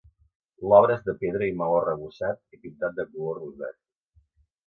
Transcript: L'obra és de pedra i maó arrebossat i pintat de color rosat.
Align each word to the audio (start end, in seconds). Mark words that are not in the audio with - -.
L'obra 0.69 0.93
és 0.99 1.03
de 1.09 1.13
pedra 1.23 1.49
i 1.49 1.53
maó 1.59 1.75
arrebossat 1.81 2.41
i 2.57 2.61
pintat 2.63 2.95
de 3.01 3.05
color 3.13 3.37
rosat. 3.43 3.77